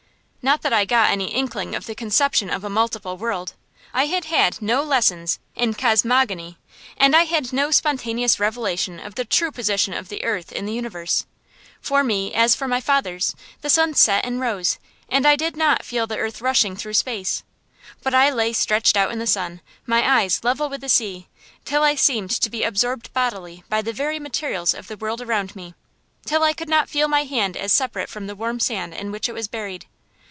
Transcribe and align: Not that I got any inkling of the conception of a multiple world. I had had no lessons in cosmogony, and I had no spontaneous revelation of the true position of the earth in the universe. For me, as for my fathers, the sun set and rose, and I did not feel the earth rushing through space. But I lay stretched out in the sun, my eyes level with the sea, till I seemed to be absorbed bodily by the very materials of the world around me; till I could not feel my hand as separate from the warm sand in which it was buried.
Not 0.43 0.63
that 0.63 0.73
I 0.73 0.85
got 0.85 1.11
any 1.11 1.25
inkling 1.31 1.75
of 1.75 1.85
the 1.85 1.93
conception 1.93 2.49
of 2.49 2.63
a 2.63 2.69
multiple 2.69 3.15
world. 3.15 3.53
I 3.93 4.07
had 4.07 4.25
had 4.25 4.59
no 4.59 4.81
lessons 4.81 5.37
in 5.53 5.75
cosmogony, 5.75 6.57
and 6.97 7.15
I 7.15 7.25
had 7.25 7.53
no 7.53 7.69
spontaneous 7.69 8.39
revelation 8.39 8.99
of 8.99 9.13
the 9.13 9.23
true 9.23 9.51
position 9.51 9.93
of 9.93 10.09
the 10.09 10.23
earth 10.23 10.51
in 10.51 10.65
the 10.65 10.73
universe. 10.73 11.27
For 11.79 12.03
me, 12.03 12.33
as 12.33 12.55
for 12.55 12.67
my 12.67 12.81
fathers, 12.81 13.35
the 13.61 13.69
sun 13.69 13.93
set 13.93 14.25
and 14.25 14.41
rose, 14.41 14.79
and 15.07 15.27
I 15.27 15.35
did 15.35 15.55
not 15.55 15.83
feel 15.85 16.07
the 16.07 16.17
earth 16.17 16.41
rushing 16.41 16.75
through 16.75 16.95
space. 16.95 17.43
But 18.01 18.15
I 18.15 18.31
lay 18.31 18.51
stretched 18.51 18.97
out 18.97 19.11
in 19.11 19.19
the 19.19 19.27
sun, 19.27 19.61
my 19.85 20.21
eyes 20.23 20.43
level 20.43 20.69
with 20.69 20.81
the 20.81 20.89
sea, 20.89 21.27
till 21.65 21.83
I 21.83 21.93
seemed 21.93 22.31
to 22.31 22.49
be 22.49 22.63
absorbed 22.63 23.13
bodily 23.13 23.63
by 23.69 23.83
the 23.83 23.93
very 23.93 24.17
materials 24.17 24.73
of 24.73 24.87
the 24.87 24.97
world 24.97 25.21
around 25.21 25.55
me; 25.55 25.75
till 26.25 26.41
I 26.41 26.53
could 26.53 26.67
not 26.69 26.89
feel 26.89 27.07
my 27.07 27.25
hand 27.25 27.55
as 27.55 27.71
separate 27.71 28.09
from 28.09 28.25
the 28.25 28.35
warm 28.35 28.59
sand 28.59 28.95
in 28.95 29.11
which 29.11 29.29
it 29.29 29.33
was 29.33 29.47
buried. 29.47 29.85